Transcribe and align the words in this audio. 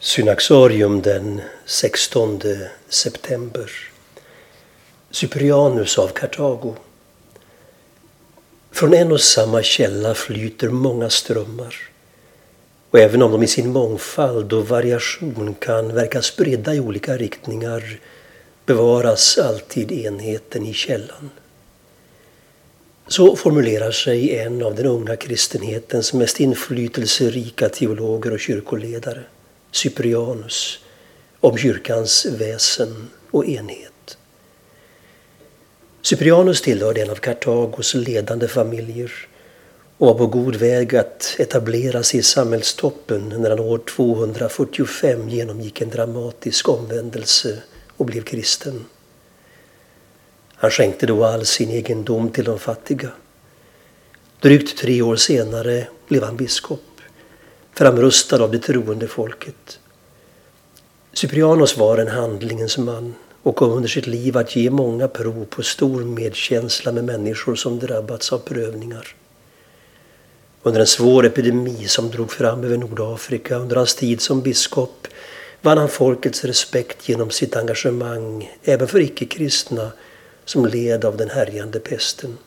Synaxarium 0.00 1.02
den 1.02 1.40
16 1.66 2.40
september. 2.88 3.70
Cyprianus 5.10 5.98
av 5.98 6.08
Kartago. 6.08 6.74
Från 8.70 8.94
en 8.94 9.12
och 9.12 9.20
samma 9.20 9.62
källa 9.62 10.14
flyter 10.14 10.68
många 10.68 11.10
strömmar. 11.10 11.76
Och 12.90 12.98
även 12.98 13.22
om 13.22 13.32
de 13.32 13.42
i 13.42 13.46
sin 13.46 13.72
mångfald 13.72 14.52
och 14.52 14.68
variation 14.68 15.54
kan 15.54 15.94
verka 15.94 16.22
spridda 16.22 16.74
i 16.74 16.80
olika 16.80 17.16
riktningar 17.16 18.00
bevaras 18.66 19.38
alltid 19.38 19.92
enheten 19.92 20.66
i 20.66 20.74
källan. 20.74 21.30
Så 23.06 23.36
formulerar 23.36 23.90
sig 23.90 24.38
en 24.38 24.62
av 24.62 24.74
den 24.74 24.86
unga 24.86 25.16
kristenhetens 25.16 26.12
mest 26.12 26.40
inflytelserika 26.40 27.68
teologer 27.68 28.32
och 28.32 28.40
kyrkoledare. 28.40 29.24
Cyprianus 29.70 30.78
om 31.40 31.56
kyrkans 31.56 32.26
väsen 32.26 33.10
och 33.30 33.46
enhet. 33.46 34.18
Cyprianus 36.02 36.62
tillhörde 36.62 37.02
en 37.02 37.10
av 37.10 37.14
Kartagos 37.14 37.94
ledande 37.94 38.48
familjer 38.48 39.12
och 39.98 40.06
var 40.06 40.14
på 40.14 40.26
god 40.26 40.56
väg 40.56 40.96
att 40.96 41.36
etablera 41.38 42.02
sig 42.02 42.20
i 42.20 42.22
samhällstoppen 42.22 43.28
när 43.28 43.50
han 43.50 43.60
år 43.60 43.78
245 43.78 45.28
genomgick 45.28 45.80
en 45.80 45.90
dramatisk 45.90 46.68
omvändelse 46.68 47.62
och 47.96 48.06
blev 48.06 48.22
kristen. 48.22 48.84
Han 50.54 50.70
skänkte 50.70 51.06
då 51.06 51.24
all 51.24 51.46
sin 51.46 51.70
egendom 51.70 52.30
till 52.30 52.44
de 52.44 52.58
fattiga. 52.58 53.10
Drygt 54.40 54.78
tre 54.78 55.02
år 55.02 55.16
senare 55.16 55.88
blev 56.08 56.22
han 56.22 56.36
biskop 56.36 56.80
framrustad 57.78 58.42
av 58.42 58.50
det 58.50 58.58
troende 58.58 59.08
folket. 59.08 59.78
Cyprianos 61.12 61.76
var 61.76 61.98
en 61.98 62.08
handlingens 62.08 62.78
man 62.78 63.14
och 63.42 63.56
kom 63.56 63.70
under 63.70 63.88
sitt 63.88 64.06
liv 64.06 64.36
att 64.36 64.56
ge 64.56 64.70
många 64.70 65.08
prov 65.08 65.44
på 65.50 65.62
stor 65.62 66.04
medkänsla 66.04 66.92
med 66.92 67.04
människor 67.04 67.54
som 67.54 67.78
drabbats 67.78 68.32
av 68.32 68.38
prövningar. 68.38 69.14
Under 70.62 70.80
en 70.80 70.86
svår 70.86 71.26
epidemi 71.26 71.88
som 71.88 72.10
drog 72.10 72.32
fram 72.32 72.64
över 72.64 72.76
Nordafrika 72.76 73.56
under 73.56 73.76
hans 73.76 73.94
tid 73.94 74.20
som 74.20 74.42
biskop 74.42 75.08
vann 75.62 75.78
han 75.78 75.88
folkets 75.88 76.44
respekt 76.44 77.08
genom 77.08 77.30
sitt 77.30 77.56
engagemang 77.56 78.58
även 78.62 78.88
för 78.88 79.00
icke-kristna 79.00 79.92
som 80.44 80.66
led 80.66 81.04
av 81.04 81.16
den 81.16 81.30
härjande 81.30 81.80
pesten. 81.80 82.38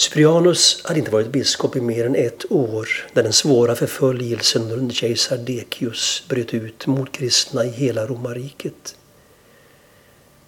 Cyprianus 0.00 0.82
hade 0.84 0.98
inte 0.98 1.10
varit 1.10 1.32
biskop 1.32 1.76
i 1.76 1.80
mer 1.80 2.06
än 2.06 2.14
ett 2.14 2.52
år 2.52 2.88
när 3.12 3.22
den 3.22 3.32
svåra 3.32 3.74
förföljelsen 3.74 4.70
under 4.70 4.94
kejsar 4.94 5.36
Decius 5.36 6.24
bröt 6.28 6.54
ut 6.54 6.86
mot 6.86 7.12
kristna 7.12 7.64
i 7.64 7.68
hela 7.68 8.06
romarriket. 8.06 8.96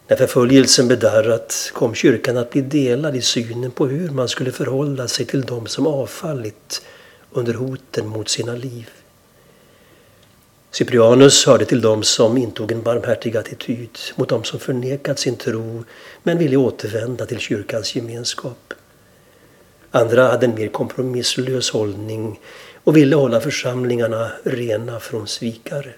När 0.09 0.17
förföljelsen 0.17 0.89
bedarrat 0.89 1.71
kom 1.75 1.95
kyrkan 1.95 2.37
att 2.37 2.51
bli 2.51 2.61
delad 2.61 3.17
i 3.17 3.23
synen 3.23 3.71
på 3.71 3.87
hur 3.87 4.11
man 4.11 4.29
skulle 4.29 4.53
förhålla 4.53 5.09
sig 5.09 5.27
till 5.27 5.43
dem 5.43 5.67
som 5.67 5.87
avfallit 5.87 6.83
under 7.31 7.55
hoten 7.55 8.09
mot 8.09 8.29
sina 8.29 8.55
liv. 8.55 8.91
Cyprianus 10.71 11.47
hörde 11.47 11.65
till 11.65 11.81
dem 11.81 12.03
som 12.03 12.39
intog 12.39 12.73
en 12.73 12.83
barmhärtig 12.83 13.37
attityd 13.37 13.99
mot 14.17 14.29
dem 14.29 14.45
som 14.45 14.61
förnekat 14.61 15.19
sin 15.19 15.37
tro 15.37 15.85
men 16.23 16.39
ville 16.39 16.57
återvända 16.57 17.27
till 17.27 17.39
kyrkans 17.39 17.97
gemenskap. 17.97 18.75
Andra 19.95 20.29
hade 20.29 20.47
en 20.47 20.55
mer 20.55 20.69
kompromisslös 20.69 21.71
hållning 21.71 22.41
och 22.85 22.97
ville 22.97 23.17
hålla 23.17 23.41
församlingarna 23.41 24.31
rena 24.45 25.01
från 25.01 25.27
svikare. 25.27 25.93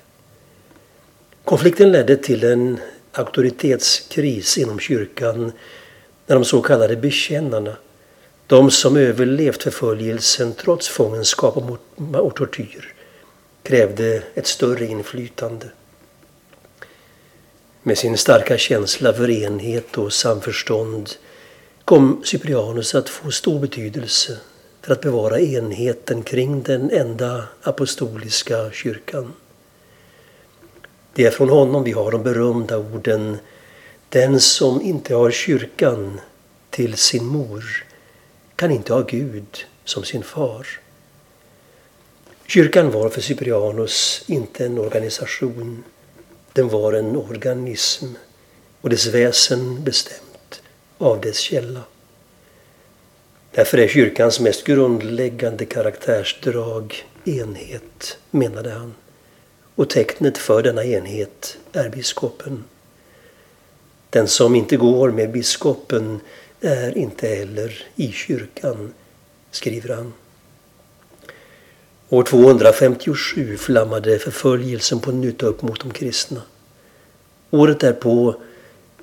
Konflikten 1.44 1.92
ledde 1.92 2.16
till 2.16 2.44
en 2.44 2.80
auktoritetskris 3.12 4.58
inom 4.58 4.78
kyrkan 4.78 5.52
när 6.26 6.34
de 6.36 6.44
så 6.44 6.62
kallade 6.62 6.96
bekännarna, 6.96 7.76
de 8.46 8.70
som 8.70 8.96
överlevt 8.96 9.62
förföljelsen 9.62 10.54
trots 10.54 10.88
fångenskap 10.88 11.56
och 12.14 12.36
tortyr, 12.36 12.94
krävde 13.62 14.22
ett 14.34 14.46
större 14.46 14.86
inflytande. 14.86 15.66
Med 17.82 17.98
sin 17.98 18.16
starka 18.16 18.58
känsla 18.58 19.12
för 19.12 19.30
enhet 19.30 19.98
och 19.98 20.12
samförstånd 20.12 21.10
kom 21.84 22.22
Cyprianus 22.24 22.94
att 22.94 23.08
få 23.08 23.30
stor 23.30 23.60
betydelse 23.60 24.38
för 24.82 24.92
att 24.92 25.00
bevara 25.00 25.40
enheten 25.40 26.22
kring 26.22 26.62
den 26.62 26.90
enda 26.90 27.44
apostoliska 27.62 28.70
kyrkan. 28.72 29.32
Det 31.14 31.24
är 31.24 31.30
från 31.30 31.48
honom 31.48 31.84
vi 31.84 31.92
har 31.92 32.10
de 32.10 32.22
berömda 32.22 32.78
orden 32.78 33.38
Den 34.08 34.40
som 34.40 34.82
inte 34.82 35.14
har 35.14 35.30
kyrkan 35.30 36.20
till 36.70 36.96
sin 36.96 37.26
mor 37.26 37.86
kan 38.56 38.70
inte 38.70 38.92
ha 38.92 39.00
Gud 39.00 39.64
som 39.84 40.04
sin 40.04 40.22
far. 40.22 40.66
Kyrkan 42.46 42.90
var 42.90 43.08
för 43.08 43.20
Cyprianus 43.20 44.24
inte 44.26 44.66
en 44.66 44.78
organisation. 44.78 45.84
Den 46.52 46.68
var 46.68 46.92
en 46.92 47.16
organism 47.16 48.06
och 48.80 48.90
dess 48.90 49.06
väsen 49.06 49.84
bestämt 49.84 50.33
av 50.98 51.20
dess 51.20 51.38
källa. 51.38 51.80
Därför 53.50 53.78
är 53.78 53.88
kyrkans 53.88 54.40
mest 54.40 54.64
grundläggande 54.64 55.64
karaktärsdrag 55.64 57.04
enhet, 57.24 58.18
menade 58.30 58.70
han. 58.70 58.94
Och 59.74 59.90
tecknet 59.90 60.38
för 60.38 60.62
denna 60.62 60.84
enhet 60.84 61.58
är 61.72 61.88
biskopen. 61.88 62.64
Den 64.10 64.28
som 64.28 64.54
inte 64.54 64.76
går 64.76 65.10
med 65.10 65.30
biskopen 65.30 66.20
är 66.60 66.98
inte 66.98 67.28
heller 67.28 67.86
i 67.96 68.12
kyrkan, 68.12 68.94
skriver 69.50 69.94
han. 69.94 70.12
År 72.08 72.22
257 72.22 73.56
flammade 73.56 74.18
förföljelsen 74.18 75.00
på 75.00 75.12
nytt 75.12 75.42
upp 75.42 75.62
mot 75.62 75.80
de 75.80 75.90
kristna. 75.90 76.42
Året 77.50 77.80
därpå, 77.80 78.34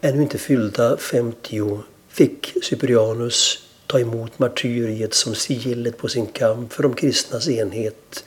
ännu 0.02 0.22
inte 0.22 0.38
fyllda 0.38 0.98
50, 0.98 1.80
fick 2.10 2.54
Cyprianus 2.64 3.68
ta 3.88 4.00
emot 4.00 4.40
martyriet 4.40 5.14
som 5.14 5.36
sigillet 5.36 5.98
på 5.98 6.08
sin 6.08 6.28
kamp 6.28 6.74
för 6.74 6.84
de 6.84 6.94
kristnas 6.94 7.50
enhet 7.50 8.24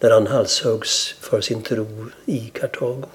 när 0.00 0.10
han 0.10 0.26
halshöggs 0.26 1.14
för 1.20 1.40
sin 1.40 1.62
tro 1.62 1.86
i 2.26 2.50
Kartago. 2.54 3.08